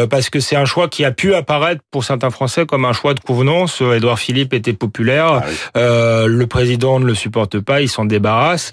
parce 0.10 0.30
que 0.30 0.40
c'est 0.40 0.58
un 0.58 0.66
choix 0.66 0.90
qui 0.90 1.06
a 1.06 1.12
pu 1.12 1.34
apparaître 1.34 1.82
pour 1.92 2.04
certains 2.04 2.30
Français 2.30 2.66
comme 2.66 2.84
un 2.84 2.94
choix 2.94 3.14
de 3.14 3.22
convenance. 3.22 3.82
Édouard 3.82 4.20
Philippe 4.20 4.54
était 4.54 4.74
populaire, 4.74 5.44
ah 5.76 6.26
le 6.28 6.46
président 6.46 7.00
ne 7.00 7.06
le 7.06 7.16
supporte 7.16 7.60
pas, 7.60 7.82
il 7.82 7.90
s'en 7.90 8.06
débarrasse. 8.06 8.72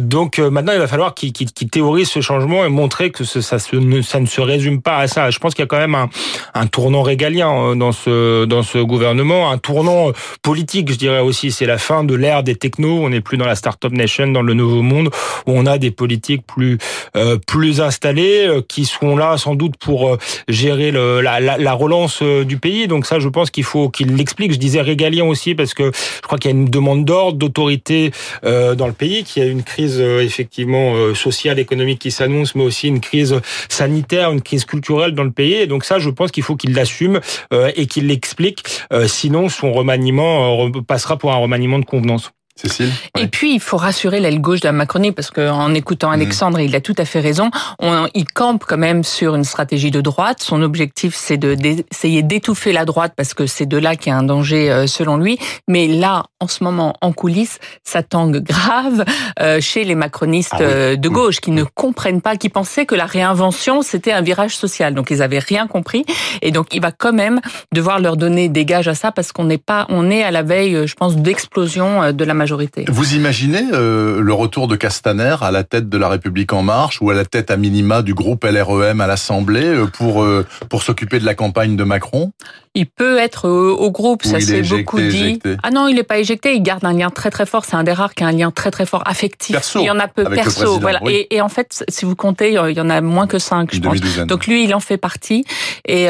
donc 0.00 0.38
maintenant, 0.38 0.72
il 0.72 0.78
va 0.78 0.88
falloir 0.88 1.14
qu'il 1.14 1.32
théorise 1.70 2.10
ce 2.10 2.20
changement 2.20 2.64
et 2.64 2.68
montrer 2.68 3.10
que 3.10 3.24
ça, 3.38 3.56
ne, 3.72 4.02
ça 4.02 4.20
ne 4.20 4.26
se 4.26 4.40
résume 4.40 4.82
pas 4.82 4.98
à 4.98 5.06
ça. 5.06 5.30
Je 5.30 5.38
pense 5.38 5.54
qu'il 5.54 5.62
y 5.62 5.64
a 5.64 5.66
quand 5.66 5.78
même 5.78 5.94
un, 5.94 6.08
un 6.54 6.66
tournant 6.66 7.02
régalien 7.02 7.50
euh, 7.52 7.74
dans 7.74 7.92
ce, 7.92 8.44
dans 8.44 8.62
ce 8.62 8.78
gouvernement, 8.78 9.50
un 9.50 9.58
tournant 9.58 10.08
euh, 10.08 10.12
politique, 10.42 10.90
je 10.90 10.96
dirais 10.96 11.20
aussi. 11.20 11.50
C'est 11.50 11.66
la 11.66 11.78
fin 11.78 12.04
de 12.04 12.14
l'ère 12.14 12.42
des 12.42 12.54
technos. 12.54 13.04
On 13.04 13.10
n'est 13.10 13.20
plus 13.20 13.36
dans 13.36 13.46
la 13.46 13.54
start-up 13.54 13.92
nation, 13.92 14.28
dans 14.28 14.42
le 14.42 14.54
nouveau 14.54 14.82
monde, 14.82 15.10
où 15.46 15.52
on 15.52 15.66
a 15.66 15.78
des 15.78 15.90
politiques 15.90 16.42
plus, 16.46 16.78
euh, 17.16 17.38
plus 17.46 17.80
installées, 17.80 18.48
qui 18.68 18.84
seront 18.84 19.16
là 19.16 19.36
sans 19.36 19.54
doute 19.54 19.76
pour 19.78 20.16
gérer 20.48 20.90
le, 20.90 21.20
la, 21.20 21.40
la, 21.40 21.58
la, 21.58 21.72
relance 21.72 22.22
du 22.22 22.56
pays. 22.56 22.88
Donc 22.88 23.06
ça, 23.06 23.18
je 23.18 23.28
pense 23.28 23.50
qu'il 23.50 23.64
faut 23.64 23.88
qu'il 23.88 24.16
l'explique. 24.16 24.52
Je 24.52 24.58
disais 24.58 24.80
régalien 24.80 25.24
aussi 25.24 25.54
parce 25.54 25.74
que 25.74 25.90
je 25.92 26.22
crois 26.22 26.38
qu'il 26.38 26.50
y 26.50 26.54
a 26.54 26.56
une 26.56 26.68
demande 26.68 27.04
d'ordre, 27.04 27.38
d'autorité 27.38 28.12
dans 28.42 28.86
le 28.86 28.92
pays, 28.92 29.24
qu'il 29.24 29.42
y 29.42 29.46
a 29.46 29.48
une 29.48 29.62
crise 29.62 30.00
effectivement 30.00 31.14
sociale, 31.14 31.58
économique 31.58 32.00
qui 32.00 32.10
s'annonce, 32.10 32.54
mais 32.54 32.64
aussi 32.64 32.88
une 32.88 33.00
crise 33.00 33.19
sanitaire, 33.68 34.32
une 34.32 34.42
crise 34.42 34.64
culturelle 34.64 35.12
dans 35.12 35.24
le 35.24 35.30
pays. 35.30 35.54
Et 35.54 35.66
donc 35.66 35.84
ça, 35.84 35.98
je 35.98 36.10
pense 36.10 36.30
qu'il 36.30 36.42
faut 36.42 36.56
qu'il 36.56 36.74
l'assume 36.74 37.20
euh, 37.52 37.72
et 37.76 37.86
qu'il 37.86 38.06
l'explique. 38.08 38.64
Euh, 38.92 39.06
sinon, 39.06 39.48
son 39.48 39.72
remaniement 39.72 40.66
euh, 40.66 40.80
passera 40.86 41.16
pour 41.16 41.32
un 41.32 41.36
remaniement 41.36 41.78
de 41.78 41.84
convenance. 41.84 42.32
Cécile? 42.56 42.90
Et 43.18 43.26
puis, 43.26 43.54
il 43.54 43.60
faut 43.60 43.76
rassurer 43.76 44.20
l'aile 44.20 44.40
gauche 44.40 44.60
de 44.60 44.68
la 44.68 44.72
Macronie, 44.72 45.12
parce 45.12 45.30
qu'en 45.30 45.72
écoutant 45.74 46.10
mmh. 46.10 46.14
Alexandre, 46.14 46.60
il 46.60 46.74
a 46.74 46.80
tout 46.80 46.94
à 46.98 47.04
fait 47.04 47.20
raison. 47.20 47.50
On, 47.78 48.08
il 48.14 48.26
campe 48.26 48.64
quand 48.66 48.76
même 48.76 49.04
sur 49.04 49.34
une 49.34 49.44
stratégie 49.44 49.90
de 49.90 50.00
droite. 50.00 50.42
Son 50.42 50.62
objectif, 50.62 51.14
c'est 51.14 51.36
d'essayer 51.36 52.22
d'étouffer 52.22 52.72
la 52.72 52.84
droite, 52.84 53.14
parce 53.16 53.34
que 53.34 53.46
c'est 53.46 53.66
de 53.66 53.78
là 53.78 53.96
qu'il 53.96 54.10
y 54.10 54.12
a 54.12 54.18
un 54.18 54.22
danger, 54.22 54.70
euh, 54.70 54.86
selon 54.86 55.16
lui. 55.16 55.38
Mais 55.68 55.86
là, 55.86 56.24
en 56.40 56.48
ce 56.48 56.64
moment, 56.64 56.94
en 57.00 57.12
coulisses, 57.12 57.58
ça 57.84 58.02
tangue 58.02 58.38
grave 58.42 59.04
euh, 59.40 59.60
chez 59.60 59.84
les 59.84 59.94
macronistes 59.94 60.52
ah 60.52 60.62
euh, 60.62 60.96
de 60.96 61.08
gauche, 61.08 61.40
qui 61.40 61.52
ne 61.52 61.64
comprennent 61.64 62.20
pas, 62.20 62.36
qui 62.36 62.48
pensaient 62.48 62.86
que 62.86 62.94
la 62.94 63.06
réinvention, 63.06 63.82
c'était 63.82 64.12
un 64.12 64.22
virage 64.22 64.56
social. 64.56 64.94
Donc, 64.94 65.10
ils 65.10 65.22
avaient 65.22 65.38
rien 65.38 65.66
compris. 65.66 66.04
Et 66.42 66.50
donc, 66.50 66.74
il 66.74 66.82
va 66.82 66.92
quand 66.92 67.12
même 67.12 67.40
devoir 67.72 68.00
leur 68.00 68.16
donner 68.16 68.48
des 68.48 68.64
gages 68.64 68.88
à 68.88 68.94
ça, 68.94 69.12
parce 69.12 69.32
qu'on 69.32 69.44
n'est 69.44 69.58
pas, 69.58 69.86
on 69.88 70.10
est 70.10 70.22
à 70.22 70.30
la 70.30 70.42
veille, 70.42 70.86
je 70.86 70.94
pense, 70.94 71.16
d'explosion 71.16 72.12
de 72.12 72.24
la 72.24 72.34
majorité 72.40 72.84
vous 72.88 73.14
imaginez 73.14 73.62
euh, 73.72 74.20
le 74.20 74.32
retour 74.32 74.68
de 74.68 74.76
Castaner 74.76 75.36
à 75.40 75.50
la 75.50 75.64
tête 75.64 75.88
de 75.88 75.98
la 75.98 76.08
République 76.08 76.52
en 76.52 76.62
marche 76.62 77.00
ou 77.00 77.10
à 77.10 77.14
la 77.14 77.24
tête 77.24 77.50
à 77.50 77.56
minima 77.56 78.02
du 78.02 78.14
groupe 78.14 78.44
LREM 78.44 79.00
à 79.00 79.06
l'Assemblée 79.06 79.64
euh, 79.64 79.86
pour 79.86 80.22
euh, 80.22 80.46
pour 80.68 80.82
s'occuper 80.82 81.18
de 81.18 81.24
la 81.24 81.34
campagne 81.34 81.76
de 81.76 81.84
Macron? 81.84 82.32
Il 82.74 82.86
peut 82.86 83.18
être 83.18 83.48
au 83.48 83.90
groupe, 83.90 84.22
ça 84.24 84.38
s'est 84.38 84.62
beaucoup 84.62 85.00
dit. 85.00 85.40
Ah 85.64 85.72
non, 85.72 85.88
il 85.88 85.96
n'est 85.96 86.04
pas 86.04 86.18
éjecté, 86.18 86.54
il 86.54 86.62
garde 86.62 86.84
un 86.84 86.92
lien 86.92 87.10
très 87.10 87.30
très 87.30 87.44
fort. 87.44 87.64
C'est 87.64 87.74
un 87.74 87.82
des 87.82 87.92
rares 87.92 88.14
qui 88.14 88.22
a 88.22 88.28
un 88.28 88.32
lien 88.32 88.52
très 88.52 88.70
très 88.70 88.86
fort 88.86 89.02
affectif. 89.06 89.56
Perso, 89.56 89.80
il 89.80 89.86
y 89.86 89.90
en 89.90 89.98
a 89.98 90.06
peu 90.06 90.22
perso, 90.22 90.78
voilà. 90.78 91.00
Et, 91.08 91.34
et, 91.34 91.40
en 91.40 91.48
fait, 91.48 91.84
si 91.88 92.04
vous 92.04 92.14
comptez, 92.14 92.50
il 92.50 92.76
y 92.76 92.80
en 92.80 92.90
a 92.90 93.00
moins 93.00 93.26
que 93.26 93.40
cinq, 93.40 93.74
je 93.74 93.80
pense. 93.80 94.00
Donc 94.26 94.46
lui, 94.46 94.62
il 94.62 94.72
en 94.72 94.78
fait 94.78 94.98
partie. 94.98 95.44
Et 95.84 96.06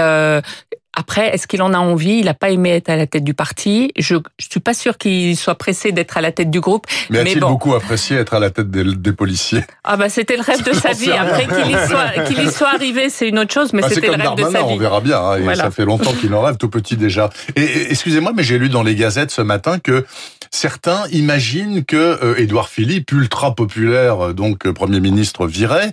Après, 0.97 1.33
est-ce 1.35 1.47
qu'il 1.47 1.63
en 1.63 1.73
a 1.73 1.79
envie? 1.79 2.19
Il 2.19 2.25
n'a 2.25 2.35
pas 2.35 2.51
aimé 2.51 2.71
être 2.71 2.91
à 2.91 2.97
la 2.97 3.07
tête 3.07 3.23
du 3.23 3.33
parti. 3.33 3.93
Je 3.97 4.17
ne 4.17 4.21
suis 4.39 4.61
pas 4.61 4.75
sûr 4.75 4.99
qu'il 4.99 5.37
soit 5.37 5.55
pressé 5.55 5.93
d'être 5.93 6.17
à 6.17 6.21
la 6.21 6.33
tête 6.33 6.51
du 6.51 6.61
groupe. 6.61 6.87
Mais 7.11 7.21
a-t-il 7.21 7.41
beaucoup 7.41 7.75
apprécié 7.75 8.17
être 8.17 8.35
à 8.35 8.41
la 8.41 8.51
tête 8.51 8.71
des, 8.71 9.13
policiers? 9.13 9.63
Ah 9.85 9.97
bah 9.97 10.09
c'était 10.09 10.37
le 10.37 10.43
rêve 10.43 10.65
de 10.65 10.73
sa 10.75 10.93
vie. 10.93 11.13
Après 11.13 11.47
qu'il 11.47 11.71
y 11.71 11.89
soit, 11.89 12.25
qu'il 12.27 12.43
y 12.43 12.51
soit 12.51 12.75
arrivé, 12.75 13.09
c'est 13.09 13.29
une 13.29 13.39
autre 13.39 13.53
chose, 13.53 13.73
mais 13.73 13.83
bah, 13.83 13.89
c'était 13.89 14.09
le 14.09 14.15
rêve 14.15 14.35
de 14.35 14.43
sa 14.43 14.63
vie. 14.63 14.65
On 14.67 14.77
verra 14.77 15.01
bien. 15.01 15.21
Hein, 15.21 15.55
Ça 15.55 15.71
fait 15.71 15.85
longtemps 15.85 16.13
qu'il 16.13 16.35
en 16.35 16.43
rêve, 16.43 16.57
tout 16.57 16.69
petit 16.69 16.97
déjà. 16.97 17.31
Et, 17.55 17.91
excusez-moi, 17.91 18.33
mais 18.35 18.43
j'ai 18.43 18.59
lu 18.59 18.69
dans 18.69 18.83
les 18.83 18.97
gazettes 18.97 19.31
ce 19.31 19.43
matin 19.43 19.79
que 19.79 20.05
certains 20.51 21.07
imaginent 21.13 21.85
que 21.85 21.97
euh, 21.97 22.35
Édouard 22.39 22.69
Philippe, 22.69 23.13
ultra 23.13 23.55
populaire, 23.55 24.27
euh, 24.27 24.33
donc 24.33 24.67
euh, 24.67 24.73
Premier 24.73 25.01
ministre 25.01 25.47
viré, 25.47 25.93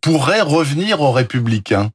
pourrait 0.00 0.40
revenir 0.40 1.02
aux 1.02 1.12
Républicains. 1.12 1.90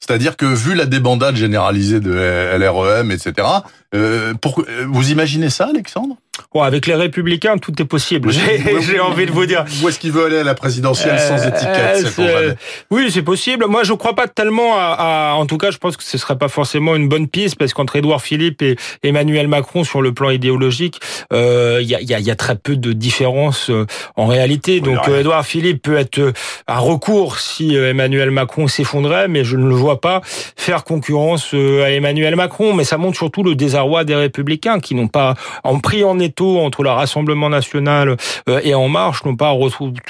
C'est-à-dire 0.00 0.36
que 0.36 0.46
vu 0.46 0.74
la 0.74 0.86
débandade 0.86 1.36
généralisée 1.36 2.00
de 2.00 2.12
LREM, 2.12 3.10
etc., 3.10 3.46
euh, 3.94 4.34
pour, 4.34 4.64
vous 4.86 5.10
imaginez 5.10 5.48
ça, 5.48 5.68
Alexandre? 5.68 6.16
Bon, 6.54 6.62
avec 6.62 6.86
les 6.86 6.94
républicains, 6.94 7.58
tout 7.58 7.72
est 7.80 7.84
possible. 7.84 8.30
J'ai 8.30 9.00
envie 9.00 9.26
de 9.26 9.32
vous 9.32 9.46
dire. 9.46 9.64
Où 9.82 9.88
est-ce 9.88 9.98
qu'il 9.98 10.12
veut 10.12 10.26
aller 10.26 10.38
à 10.38 10.44
la 10.44 10.54
présidentielle 10.54 11.18
sans 11.18 11.34
euh, 11.34 11.48
étiquette 11.48 12.18
euh, 12.20 12.54
Oui, 12.90 13.10
c'est 13.10 13.22
possible. 13.22 13.66
Moi, 13.66 13.82
je 13.82 13.92
crois 13.92 14.14
pas 14.14 14.28
tellement 14.28 14.74
à, 14.76 15.34
En 15.36 15.46
tout 15.46 15.58
cas, 15.58 15.70
je 15.70 15.78
pense 15.78 15.96
que 15.96 16.04
ce 16.04 16.16
serait 16.16 16.38
pas 16.38 16.48
forcément 16.48 16.94
une 16.94 17.08
bonne 17.08 17.28
piste 17.28 17.56
parce 17.56 17.74
qu'entre 17.74 17.96
Édouard 17.96 18.22
Philippe 18.22 18.62
et 18.62 18.76
Emmanuel 19.02 19.48
Macron, 19.48 19.84
sur 19.84 20.00
le 20.00 20.12
plan 20.12 20.30
idéologique, 20.30 21.00
il 21.32 21.82
y, 21.82 21.94
a, 21.94 22.00
y, 22.00 22.30
a, 22.30 22.36
très 22.36 22.56
peu 22.56 22.76
de 22.76 22.92
différences 22.92 23.70
en 24.16 24.26
réalité. 24.26 24.80
Donc, 24.80 25.08
Édouard 25.08 25.44
Philippe 25.44 25.82
peut 25.82 25.96
être 25.96 26.32
à 26.66 26.78
recours 26.78 27.40
si 27.40 27.74
Emmanuel 27.74 28.30
Macron 28.30 28.68
s'effondrait, 28.68 29.28
mais 29.28 29.44
je 29.44 29.56
ne 29.56 29.66
le 29.66 29.74
vois 29.74 30.00
pas 30.00 30.20
faire 30.24 30.84
concurrence 30.84 31.52
à 31.52 31.90
Emmanuel 31.90 32.36
Macron. 32.36 32.74
Mais 32.74 32.84
ça 32.84 32.96
montre 32.96 33.16
surtout 33.16 33.42
le 33.42 33.54
désarroi 33.78 34.04
des 34.04 34.14
républicains 34.14 34.80
qui 34.80 34.94
n'ont 34.94 35.08
pas 35.08 35.34
en 35.62 35.78
pris 35.78 36.02
en 36.02 36.18
étau 36.18 36.58
entre 36.58 36.82
le 36.82 36.90
Rassemblement 36.90 37.48
national 37.48 38.16
euh, 38.48 38.60
et 38.64 38.74
En 38.74 38.88
Marche, 38.88 39.24
n'ont 39.24 39.36
pas 39.36 39.54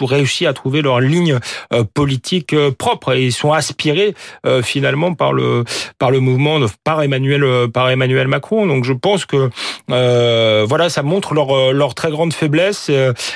réussi 0.00 0.46
à 0.46 0.52
trouver 0.52 0.82
leur 0.82 1.00
ligne 1.00 1.38
euh, 1.72 1.84
politique 1.92 2.54
euh, 2.54 2.70
propre 2.70 3.12
et 3.12 3.24
ils 3.24 3.32
sont 3.32 3.52
aspirés 3.52 4.14
finalement 4.62 5.14
par 5.14 5.32
le 5.32 5.64
mouvement 6.00 6.58
par 6.84 7.02
Emmanuel 7.02 7.68
par 7.70 7.90
Emmanuel 7.90 8.28
Macron. 8.28 8.66
Donc 8.66 8.84
je 8.84 8.92
pense 8.92 9.26
que 9.26 9.50
voilà, 9.88 10.88
ça 10.88 11.02
montre 11.02 11.34
leur 11.34 11.94
très 11.94 12.10
grande 12.10 12.32
faiblesse 12.32 12.90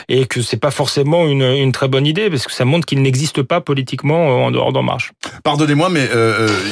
et 0.09 0.27
que 0.27 0.41
c'est 0.43 0.57
pas 0.57 0.71
forcément 0.71 1.27
une, 1.27 1.73
très 1.73 1.89
bonne 1.89 2.07
idée 2.07 2.31
parce 2.31 2.47
que 2.47 2.53
ça 2.53 2.65
montre 2.65 2.87
qu'ils 2.87 3.03
n'existent 3.03 3.43
pas 3.43 3.61
politiquement 3.61 4.45
en 4.45 4.51
dehors 4.51 4.73
d'En 4.73 4.83
Marche. 4.83 5.13
Pardonnez-moi, 5.45 5.89
mais 5.91 6.09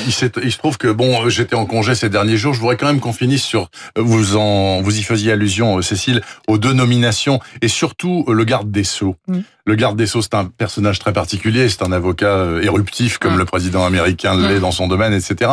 il 0.07 0.13
se 0.13 0.59
trouve 0.59 0.79
que 0.79 0.89
bon, 0.89 1.29
j'étais 1.29 1.57
en 1.57 1.67
congé 1.67 1.95
ces 1.95 2.09
derniers 2.09 2.37
jours. 2.37 2.55
Je 2.55 2.61
voudrais 2.61 2.77
quand 2.77 2.87
même 2.87 3.01
qu'on 3.01 3.13
finisse 3.13 3.50
sur 3.51 3.69
vous 3.97 4.37
en 4.37 4.81
vous 4.81 4.99
y 4.99 5.03
faisiez 5.03 5.33
allusion, 5.33 5.83
Cécile, 5.83 6.23
aux 6.47 6.59
deux 6.59 6.73
nominations 6.73 7.41
et 7.63 7.69
surtout 7.69 8.25
le 8.29 8.45
garde 8.45 8.71
des 8.71 8.85
sceaux. 8.85 9.17
Mm. 9.27 9.41
Le 9.67 9.75
garde 9.75 9.97
des 9.97 10.07
sceaux, 10.07 10.23
c'est 10.23 10.35
un 10.35 10.45
personnage 10.45 10.99
très 11.01 11.13
particulier, 11.13 11.69
c'est 11.69 11.83
un 11.83 11.93
avocat 11.93 12.37
euh, 12.37 12.63
éruptif 12.63 13.19
comme 13.19 13.35
mm. 13.35 13.39
le 13.39 13.45
président 13.45 13.85
américain 13.85 14.37
l'est 14.37 14.59
mm. 14.59 14.61
dans 14.61 14.73
son 14.73 14.87
domaine, 14.87 15.13
etc. 15.13 15.51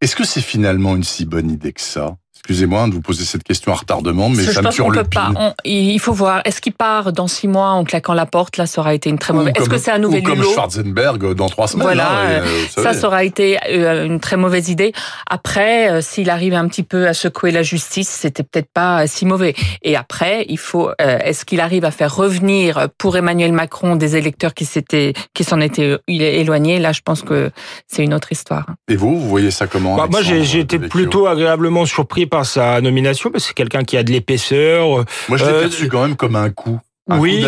Est-ce 0.00 0.14
que 0.14 0.24
c'est 0.24 0.40
finalement 0.40 0.94
une 0.94 1.04
si 1.04 1.24
bonne 1.24 1.50
idée 1.50 1.72
que 1.72 1.80
ça? 1.80 2.16
Excusez-moi 2.44 2.88
de 2.88 2.94
vous 2.94 3.00
poser 3.00 3.24
cette 3.24 3.44
question 3.44 3.70
à 3.70 3.76
retardement, 3.76 4.28
mais 4.28 4.42
ça 4.42 4.62
me 4.62 4.70
turlupine. 4.70 5.04
Pas. 5.12 5.54
il 5.64 6.00
faut 6.00 6.12
voir. 6.12 6.42
Est-ce 6.44 6.60
qu'il 6.60 6.72
part 6.72 7.12
dans 7.12 7.28
six 7.28 7.46
mois 7.46 7.68
en 7.68 7.84
claquant 7.84 8.14
la 8.14 8.26
porte? 8.26 8.56
Là, 8.56 8.66
ça 8.66 8.80
aura 8.80 8.94
été 8.94 9.10
une 9.10 9.18
très 9.18 9.32
mauvaise. 9.32 9.52
Est-ce 9.56 9.68
que 9.68 9.78
c'est 9.78 9.92
un 9.92 9.98
nouvel 9.98 10.22
ou 10.22 10.24
comme 10.24 10.42
Schwarzenberg 10.42 11.24
euh, 11.24 11.34
dans 11.34 11.48
trois 11.48 11.68
semaines. 11.68 11.84
Voilà, 11.84 12.10
hein, 12.10 12.26
euh, 12.42 12.64
ça, 12.68 12.94
ça 12.94 13.06
aura 13.06 13.22
été 13.22 13.58
euh, 13.70 14.06
une 14.06 14.18
très 14.18 14.36
mauvaise 14.36 14.70
idée. 14.70 14.92
Après, 15.30 16.02
s'il 16.02 16.30
arrive 16.30 16.54
un 16.54 16.66
petit 16.66 16.82
peu 16.82 17.06
à 17.06 17.14
secouer 17.14 17.52
la 17.52 17.62
justice, 17.62 18.08
c'était 18.08 18.42
peut-être 18.42 18.70
pas 18.74 19.06
si 19.06 19.24
mauvais. 19.24 19.54
Et 19.82 19.94
après, 19.94 20.44
il 20.48 20.58
faut. 20.58 20.90
Est-ce 20.98 21.44
qu'il 21.44 21.60
arrive 21.60 21.84
à 21.84 21.92
faire 21.92 22.14
revenir 22.14 22.88
pour 22.98 23.16
Emmanuel 23.16 23.52
Macron 23.52 23.94
des 23.94 24.16
électeurs 24.16 24.52
qui 24.52 24.64
s'étaient, 24.64 25.12
qui 25.32 25.44
s'en 25.44 25.60
étaient 25.60 25.96
éloignés? 26.08 26.80
Là, 26.80 26.90
je 26.90 27.02
pense 27.04 27.22
que 27.22 27.52
c'est 27.86 28.02
une 28.02 28.14
autre 28.14 28.32
histoire. 28.32 28.66
Et 28.88 28.96
vous, 28.96 29.16
vous 29.20 29.28
voyez 29.28 29.52
ça 29.52 29.68
comment 29.68 29.96
bah, 29.96 30.08
Moi, 30.10 30.22
j'ai 30.22 30.58
été 30.58 30.80
plutôt 30.80 31.28
agréablement 31.28 31.86
surpris 31.86 32.26
par 32.32 32.46
sa 32.46 32.80
nomination, 32.80 33.30
parce 33.30 33.44
que 33.44 33.48
c'est 33.48 33.54
quelqu'un 33.54 33.84
qui 33.84 33.98
a 33.98 34.02
de 34.02 34.10
l'épaisseur. 34.10 35.04
Moi, 35.28 35.36
je 35.36 35.44
l'ai 35.44 35.52
euh, 35.52 35.60
perçu 35.60 35.88
quand 35.88 36.00
même 36.00 36.16
comme 36.16 36.34
un 36.34 36.48
coup 36.48 36.80
oui, 37.08 37.44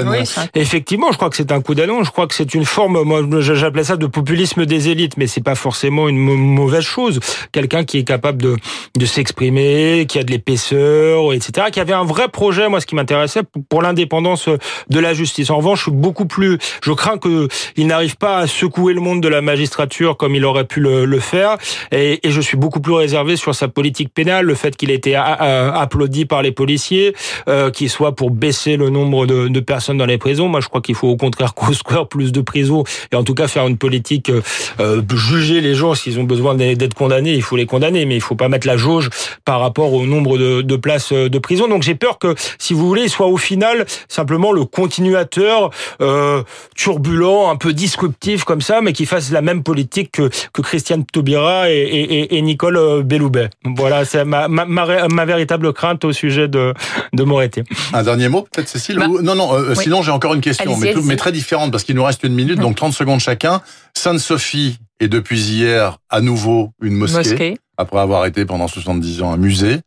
effectivement, 0.56 1.12
je 1.12 1.16
crois 1.16 1.30
que 1.30 1.37
c'est 1.37 1.52
un 1.52 1.61
coup 1.61 1.76
d'annonce. 1.76 2.06
Je 2.06 2.11
crois 2.11 2.26
que 2.26 2.34
c'est 2.34 2.54
une 2.54 2.64
forme, 2.64 3.02
moi, 3.02 3.23
j'appelais 3.40 3.84
ça 3.84 3.96
de 3.96 4.06
populisme 4.06 4.66
des 4.66 4.88
élites, 4.88 5.16
mais 5.16 5.28
c'est 5.28 5.44
pas 5.44 5.54
forcément 5.54 6.08
une 6.08 6.18
mauvaise 6.18 6.82
chose. 6.82 7.20
Quelqu'un 7.52 7.84
qui 7.84 7.99
est 7.99 8.04
capable 8.04 8.42
de, 8.42 8.56
de 8.99 9.06
s'exprimer, 9.06 10.06
qui 10.08 10.18
a 10.18 10.25
de 10.25 10.32
l'épaisseur, 10.32 11.32
etc., 11.32 11.68
qui 11.70 11.78
avait 11.78 11.92
un 11.92 12.02
vrai 12.02 12.28
projet. 12.28 12.68
Moi, 12.68 12.80
ce 12.80 12.87
qui 12.87 12.96
m'intéressait 12.96 13.42
pour 13.68 13.80
l'indépendance 13.80 14.49
de 14.90 14.99
la 14.99 15.14
justice. 15.14 15.50
En 15.50 15.58
revanche, 15.58 15.78
je 15.78 15.82
suis 15.84 15.92
beaucoup 15.92 16.26
plus, 16.26 16.58
je 16.82 16.90
crains 16.90 17.18
que 17.18 17.46
il 17.76 17.87
n'arrive 17.87 18.16
pas 18.16 18.38
à 18.38 18.46
secouer 18.49 18.92
le 18.92 19.00
monde 19.00 19.20
de 19.20 19.28
la 19.28 19.40
magistrature 19.40 20.16
comme 20.16 20.34
il 20.34 20.44
aurait 20.44 20.64
pu 20.64 20.80
le, 20.80 21.04
le 21.04 21.20
faire. 21.20 21.58
Et, 21.92 22.26
et, 22.26 22.30
je 22.32 22.40
suis 22.40 22.56
beaucoup 22.56 22.80
plus 22.80 22.94
réservé 22.94 23.37
sur 23.37 23.54
sa 23.54 23.68
politique 23.68 24.12
pénale, 24.12 24.46
le 24.46 24.54
fait 24.56 24.76
qu'il 24.76 24.90
ait 24.90 24.94
été 24.94 25.14
applaudi 25.14 26.25
par 26.25 26.42
les 26.42 26.50
policiers, 26.50 27.14
euh, 27.49 27.70
qu'il 27.70 27.88
soit 27.88 28.16
pour 28.16 28.30
baisser 28.30 28.76
le 28.76 28.90
nombre 28.90 29.26
de 29.26 29.43
de 29.48 29.60
personnes 29.60 29.98
dans 29.98 30.06
les 30.06 30.18
prisons. 30.18 30.48
Moi, 30.48 30.60
je 30.60 30.68
crois 30.68 30.80
qu'il 30.80 30.94
faut 30.94 31.08
au 31.08 31.16
contraire 31.16 31.54
construire 31.54 32.08
plus 32.08 32.32
de 32.32 32.40
prisons 32.40 32.84
et 33.12 33.16
en 33.16 33.24
tout 33.24 33.34
cas 33.34 33.48
faire 33.48 33.66
une 33.66 33.78
politique 33.78 34.30
euh, 34.30 34.42
euh, 34.80 35.02
juger 35.14 35.60
les 35.60 35.74
gens 35.74 35.94
s'ils 35.94 36.18
ont 36.18 36.24
besoin 36.24 36.54
d'être 36.54 36.94
condamnés. 36.94 37.34
Il 37.34 37.42
faut 37.42 37.56
les 37.56 37.66
condamner, 37.66 38.04
mais 38.04 38.16
il 38.16 38.20
faut 38.20 38.34
pas 38.34 38.48
mettre 38.48 38.66
la 38.66 38.76
jauge 38.76 39.10
par 39.44 39.60
rapport 39.60 39.92
au 39.92 40.06
nombre 40.06 40.38
de, 40.38 40.62
de 40.62 40.76
places 40.76 41.12
euh, 41.12 41.28
de 41.28 41.38
prison. 41.38 41.68
Donc 41.68 41.82
j'ai 41.82 41.94
peur 41.94 42.18
que, 42.18 42.34
si 42.58 42.74
vous 42.74 42.86
voulez, 42.86 43.02
il 43.02 43.10
soit 43.10 43.26
au 43.26 43.36
final 43.36 43.86
simplement 44.08 44.52
le 44.52 44.64
continuateur 44.64 45.70
euh, 46.00 46.42
turbulent, 46.76 47.48
un 47.50 47.56
peu 47.56 47.72
disruptif 47.72 48.44
comme 48.44 48.60
ça, 48.60 48.80
mais 48.80 48.92
qui 48.92 49.06
fasse 49.06 49.30
la 49.30 49.42
même 49.42 49.62
politique 49.62 50.12
que, 50.12 50.30
que 50.52 50.62
Christiane 50.62 51.04
Taubira 51.04 51.70
et, 51.70 51.74
et, 51.74 52.36
et 52.36 52.42
Nicole 52.42 53.02
Belloubet. 53.02 53.50
Voilà, 53.64 54.04
c'est 54.04 54.24
ma, 54.24 54.48
ma, 54.48 54.64
ma, 54.66 55.24
véritable 55.24 55.72
crainte 55.72 56.04
au 56.04 56.12
sujet 56.12 56.48
de, 56.48 56.74
de 57.12 57.22
Moretti. 57.24 57.62
Un 57.92 58.02
dernier 58.02 58.28
mot, 58.28 58.46
peut-être, 58.50 58.68
Cécile 58.68 58.98
bah, 58.98 59.06
Non, 59.08 59.33
non, 59.34 59.54
euh, 59.54 59.74
sinon 59.74 60.02
j'ai 60.02 60.10
encore 60.10 60.34
une 60.34 60.40
question, 60.40 60.76
mais, 60.76 60.94
mais, 61.04 61.16
très 61.16 61.32
différente, 61.32 61.70
parce 61.70 61.84
qu'il 61.84 61.96
nous 61.96 62.04
reste 62.04 62.22
une 62.24 62.34
minute, 62.34 62.58
donc 62.58 62.76
30 62.76 62.92
secondes 62.92 63.20
chacun. 63.20 63.62
Sainte-Sophie 63.94 64.78
est 65.00 65.08
depuis 65.08 65.40
hier 65.40 65.98
à 66.10 66.20
nouveau 66.20 66.70
une 66.82 66.94
mosquée, 66.94 67.58
après 67.76 68.00
avoir 68.00 68.26
été 68.26 68.44
pendant 68.44 68.68
70 68.68 69.22
ans 69.22 69.32
un 69.32 69.36
musée. 69.36 69.80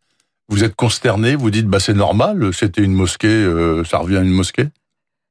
Vous 0.50 0.64
êtes 0.64 0.76
consterné, 0.76 1.36
vous 1.36 1.52
dites 1.52 1.68
bah 1.68 1.80
c'est 1.80 1.94
normal, 1.94 2.52
c'était 2.54 2.82
une 2.82 2.94
mosquée, 2.94 3.28
euh, 3.28 3.84
ça 3.84 3.98
revient 3.98 4.18
à 4.18 4.22
une 4.22 4.32
mosquée 4.32 4.68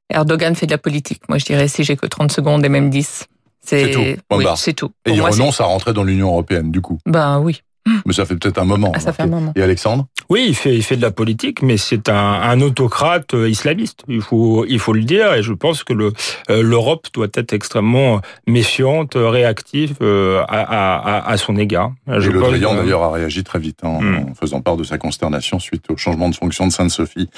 Erdogan 0.09 0.55
fait 0.55 0.67
de 0.67 0.71
la 0.71 0.77
politique, 0.77 1.21
moi 1.27 1.37
je 1.37 1.45
dirais 1.45 1.67
si 1.67 1.83
j'ai 1.83 1.97
que 1.97 2.05
30 2.05 2.31
secondes 2.31 2.63
et 2.63 2.69
même 2.69 2.89
10. 2.89 3.25
C'est 3.67 3.91
tout. 3.91 3.99
oui, 4.31 4.45
bah. 4.45 4.53
c'est 4.55 4.73
tout. 4.73 4.91
et 5.05 5.11
il 5.11 5.21
renonce 5.21 5.59
à 5.59 5.65
rentrer 5.65 5.91
dans 5.91 6.03
l'Union 6.03 6.29
européenne, 6.29 6.71
du 6.71 6.79
coup. 6.79 6.99
Ben 7.05 7.39
oui. 7.39 7.61
Mais 8.05 8.13
ça 8.13 8.25
fait 8.25 8.35
peut-être 8.35 8.57
un 8.57 8.65
moment. 8.65 8.91
Ah, 8.95 8.99
ça 8.99 9.13
fait 9.13 9.23
un 9.23 9.27
moment. 9.27 9.53
Et 9.55 9.61
Alexandre? 9.61 10.07
Oui, 10.29 10.45
il 10.49 10.55
fait, 10.55 10.75
il 10.75 10.83
fait 10.83 10.97
de 10.97 11.01
la 11.01 11.11
politique, 11.11 11.61
mais 11.61 11.77
c'est 11.77 12.09
un, 12.09 12.15
un, 12.15 12.59
autocrate 12.61 13.33
euh, 13.33 13.49
islamiste. 13.49 14.03
Il 14.07 14.21
faut, 14.21 14.65
il 14.67 14.79
faut 14.79 14.93
le 14.93 15.03
dire. 15.03 15.33
Et 15.33 15.43
je 15.43 15.53
pense 15.53 15.83
que 15.83 15.93
le, 15.93 16.13
euh, 16.49 16.61
l'Europe 16.61 17.07
doit 17.13 17.27
être 17.33 17.53
extrêmement 17.53 18.21
méfiante, 18.45 19.13
réactive 19.15 19.95
euh, 20.01 20.43
à, 20.47 20.61
à, 20.61 21.29
à, 21.29 21.37
son 21.37 21.55
égard. 21.57 21.93
Je 22.07 22.29
et 22.29 22.33
le 22.33 22.39
Drian, 22.39 22.75
d'ailleurs, 22.75 23.03
a 23.03 23.11
réagi 23.11 23.43
très 23.43 23.59
vite 23.59 23.79
hein, 23.83 23.99
hmm. 24.01 24.31
en 24.31 24.35
faisant 24.35 24.61
part 24.61 24.77
de 24.77 24.83
sa 24.83 24.97
consternation 24.97 25.59
suite 25.59 25.85
au 25.89 25.97
changement 25.97 26.29
de 26.29 26.35
fonction 26.35 26.67
de 26.67 26.71
Sainte-Sophie. 26.71 27.29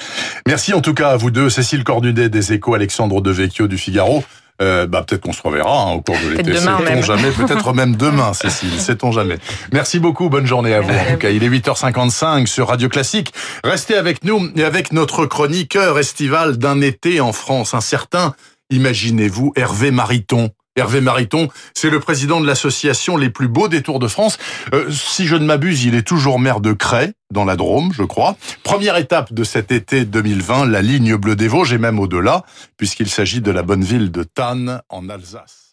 Merci 0.46 0.74
en 0.74 0.80
tout 0.80 0.94
cas 0.94 1.10
à 1.10 1.16
vous 1.16 1.30
deux, 1.30 1.50
Cécile 1.50 1.84
Cornudet 1.84 2.28
des 2.28 2.52
Échos, 2.52 2.74
Alexandre 2.74 3.20
Devecchio 3.20 3.68
du 3.68 3.78
Figaro. 3.78 4.24
Euh, 4.60 4.86
bah, 4.86 5.04
peut-être 5.06 5.22
qu'on 5.22 5.32
se 5.32 5.42
reverra 5.42 5.84
hein, 5.84 5.92
au 5.92 6.02
cours 6.02 6.16
de 6.22 6.36
l'été. 6.36 6.56
Sait-on 6.56 7.02
jamais? 7.02 7.30
Peut-être 7.30 7.72
même 7.72 7.96
demain, 7.96 8.34
Cécile. 8.34 8.72
Sait-on 8.78 9.10
jamais? 9.10 9.38
Merci 9.72 9.98
beaucoup. 9.98 10.28
Bonne 10.28 10.46
journée 10.46 10.74
à 10.74 10.80
vous. 10.80 10.92
En 10.92 11.12
tout 11.12 11.18
cas, 11.18 11.30
il 11.30 11.42
est 11.42 11.48
8h55 11.48 12.46
sur 12.46 12.68
Radio 12.68 12.88
Classique. 12.88 13.32
Restez 13.64 13.94
avec 13.94 14.24
nous 14.24 14.50
et 14.56 14.64
avec 14.64 14.92
notre 14.92 15.24
chroniqueur 15.26 15.98
estival 15.98 16.58
d'un 16.58 16.80
été 16.80 17.20
en 17.20 17.32
France, 17.32 17.74
un 17.74 17.80
certain, 17.80 18.34
imaginez-vous, 18.70 19.52
Hervé 19.56 19.90
Mariton. 19.90 20.50
Hervé 20.80 21.02
Mariton, 21.02 21.48
c'est 21.74 21.90
le 21.90 22.00
président 22.00 22.40
de 22.40 22.46
l'association 22.46 23.18
Les 23.18 23.28
Plus 23.28 23.48
Beaux 23.48 23.68
des 23.68 23.82
Tours 23.82 23.98
de 23.98 24.08
France. 24.08 24.38
Euh, 24.72 24.90
si 24.90 25.26
je 25.26 25.36
ne 25.36 25.44
m'abuse, 25.44 25.84
il 25.84 25.94
est 25.94 26.06
toujours 26.06 26.40
maire 26.40 26.60
de 26.60 26.72
Cray, 26.72 27.12
dans 27.30 27.44
la 27.44 27.54
Drôme, 27.54 27.92
je 27.92 28.02
crois. 28.02 28.38
Première 28.62 28.96
étape 28.96 29.34
de 29.34 29.44
cet 29.44 29.72
été 29.72 30.06
2020, 30.06 30.64
la 30.64 30.80
ligne 30.80 31.16
bleue 31.16 31.36
des 31.36 31.48
Vosges, 31.48 31.74
et 31.74 31.78
même 31.78 31.98
au-delà, 31.98 32.44
puisqu'il 32.78 33.10
s'agit 33.10 33.42
de 33.42 33.50
la 33.50 33.62
bonne 33.62 33.84
ville 33.84 34.10
de 34.10 34.22
Tannes, 34.22 34.80
en 34.88 35.10
Alsace. 35.10 35.69